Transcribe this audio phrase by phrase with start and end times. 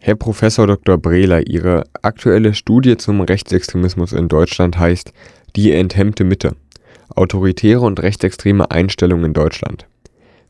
[0.00, 0.98] Herr Professor Dr.
[0.98, 5.12] Brehler, Ihre aktuelle Studie zum Rechtsextremismus in Deutschland heißt
[5.56, 6.52] Die enthemmte Mitte.
[7.14, 9.86] Autoritäre und rechtsextreme Einstellungen in Deutschland.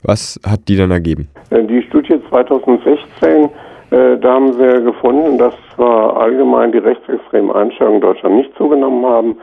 [0.02, 1.28] Was hat die dann ergeben?
[1.50, 3.44] Die Studie 2016,
[3.90, 9.04] äh, da haben wir gefunden, dass zwar allgemein die rechtsextremen Einstellungen in Deutschland nicht zugenommen
[9.04, 9.36] haben,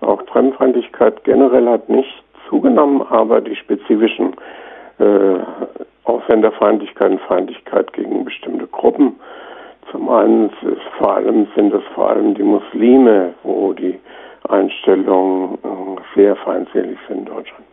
[0.00, 4.34] auch Fremdfeindlichkeit generell hat nicht zugenommen, aber die spezifischen
[4.98, 5.38] äh,
[6.04, 9.16] Ausländerfeindlichkeit und Feindlichkeit gegen bestimmte Gruppen.
[9.96, 10.50] Zum einen
[10.98, 13.98] vor allem, sind es vor allem die Muslime, wo die
[14.46, 17.64] Einstellungen äh, sehr feindselig sind in Deutschland.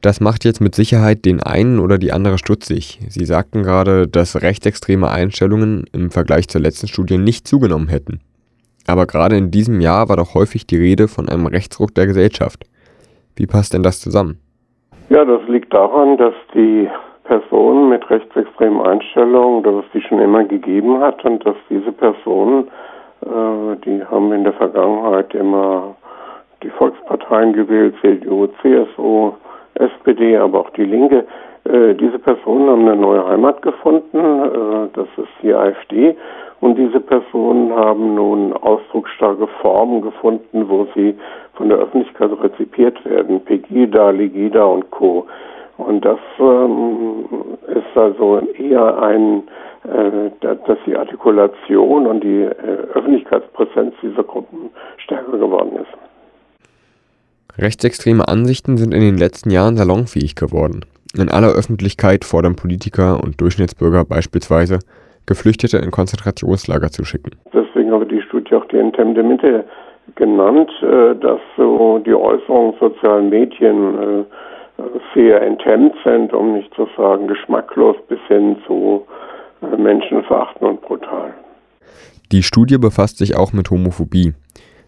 [0.00, 2.98] Das macht jetzt mit Sicherheit den einen oder die andere stutzig.
[3.08, 8.20] Sie sagten gerade, dass rechtsextreme Einstellungen im Vergleich zur letzten Studie nicht zugenommen hätten.
[8.88, 12.64] Aber gerade in diesem Jahr war doch häufig die Rede von einem Rechtsruck der Gesellschaft.
[13.36, 14.40] Wie passt denn das zusammen?
[15.08, 16.88] Ja, das liegt daran, dass die
[17.24, 22.68] Personen mit rechtsextremen Einstellungen, dass es die schon immer gegeben hat und dass diese Personen,
[23.22, 25.96] äh, die haben in der Vergangenheit immer
[26.62, 29.32] die Volksparteien gewählt, CDU, CSU,
[29.74, 31.24] SPD, aber auch die Linke.
[31.64, 36.16] Äh, diese Personen haben eine neue Heimat gefunden, äh, das ist die AfD.
[36.60, 41.14] Und diese Personen haben nun ausdrucksstarke Formen gefunden, wo sie
[41.54, 43.40] von der Öffentlichkeit rezipiert werden.
[43.44, 45.26] Pegida, Legida und Co.
[45.76, 47.24] Und das ähm,
[47.66, 49.42] ist also eher ein,
[49.84, 52.52] äh, dass die Artikulation und die äh,
[52.94, 57.58] Öffentlichkeitspräsenz dieser Gruppen stärker geworden ist.
[57.58, 60.84] Rechtsextreme Ansichten sind in den letzten Jahren salonfähig geworden.
[61.16, 64.80] In aller Öffentlichkeit fordern Politiker und Durchschnittsbürger beispielsweise,
[65.26, 67.30] Geflüchtete in Konzentrationslager zu schicken.
[67.52, 69.64] Deswegen habe die Studie auch die enthemmte Mitte
[70.16, 74.24] genannt, äh, dass so die Äußerungen sozialen Medien äh,
[75.14, 79.06] sehr enthemmt sind, um nicht zu sagen geschmacklos bis hin zu
[79.62, 81.34] äh, menschenverachtend und brutal.
[82.32, 84.34] Die Studie befasst sich auch mit Homophobie.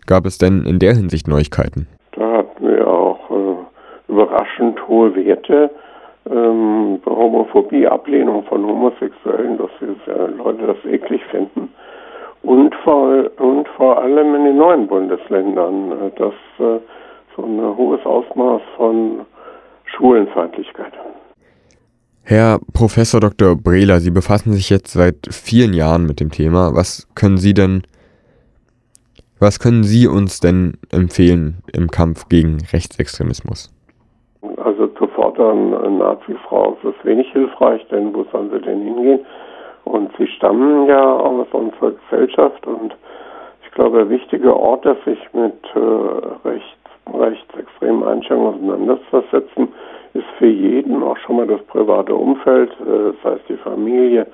[0.06, 1.86] Gab es denn in der Hinsicht Neuigkeiten?
[2.12, 5.70] Da hatten wir auch äh, überraschend hohe Werte.
[6.28, 11.68] Ähm, Homophobie, Ablehnung von Homosexuellen, dass die äh, Leute das eklig finden.
[12.42, 16.80] Und vor, und vor allem in den neuen Bundesländern, äh, dass äh,
[17.36, 19.26] so ein hohes Ausmaß von
[19.96, 20.92] Schwulenfeindlichkeit.
[22.22, 23.56] Herr Professor Dr.
[23.56, 26.74] Brehler, Sie befassen sich jetzt seit vielen Jahren mit dem Thema.
[26.74, 27.82] Was können Sie denn,
[29.38, 33.72] was können Sie uns denn empfehlen im Kampf gegen Rechtsextremismus?
[34.56, 39.20] Also zu fordern, Nazi-Frau ist wenig hilfreich, denn wo sollen sie denn hingehen?
[39.84, 42.94] Und sie stammen ja aus unserer Gesellschaft und
[43.64, 46.75] ich glaube, ein wichtiger Ort, der sich mit äh, Recht
[47.12, 49.68] rechtsextremen Einstellungen auseinanderzusetzen,
[50.14, 54.26] ist für jeden auch schon mal das private Umfeld, äh, das heißt die Familie,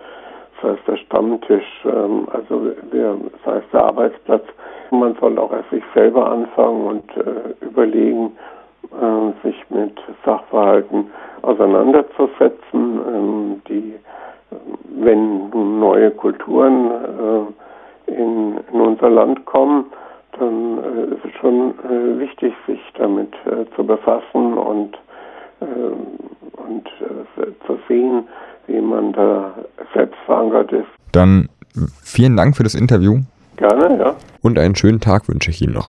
[0.60, 4.44] das heißt der Stammtisch, ähm, also der, das heißt der Arbeitsplatz.
[4.90, 8.36] Man soll auch erst sich selber anfangen und äh, überlegen,
[8.92, 11.10] äh, sich mit Sachverhalten
[11.42, 13.94] auseinanderzusetzen, ähm, die,
[15.00, 15.48] wenn
[15.80, 16.90] neue Kulturen
[18.06, 19.86] in, in unser Land kommen,
[20.38, 24.94] dann äh, ist es schon äh, wichtig, sich damit äh, zu befassen und,
[25.60, 28.24] äh, und äh, zu sehen,
[28.66, 29.54] wie man da
[29.94, 30.88] selbst verankert ist.
[31.12, 31.48] Dann
[32.02, 33.20] vielen Dank für das Interview.
[33.56, 34.14] Gerne, ja.
[34.40, 35.88] Und einen schönen Tag wünsche ich Ihnen noch.